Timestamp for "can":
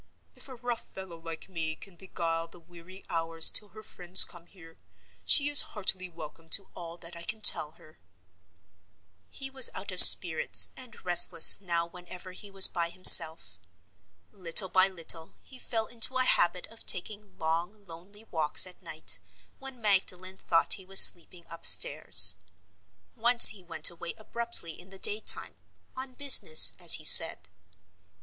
1.75-1.95, 7.21-7.39